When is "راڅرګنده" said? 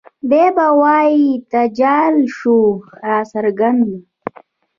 3.07-3.97